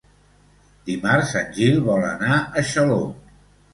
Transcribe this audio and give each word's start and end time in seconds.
Dimarts 0.87 1.35
en 1.41 1.53
Gil 1.57 1.79
vol 1.91 2.07
anar 2.13 2.41
a 2.41 2.65
Xaló. 2.71 2.99